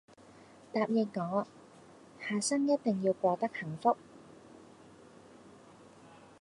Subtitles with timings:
[0.73, 1.45] 答應我
[2.19, 3.95] 下生一定要過得幸福